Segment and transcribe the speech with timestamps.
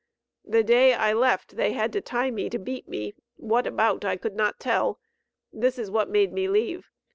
[0.43, 4.17] The day I left they had to tie me to beat me, what about I
[4.17, 4.99] could not tell;
[5.53, 6.89] this is what made me leave.